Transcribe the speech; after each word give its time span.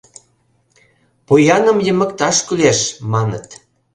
Пояным 1.27 1.77
йымыкташ 1.85 2.37
кӱлеш, 2.47 2.79
маныт. 3.11 3.45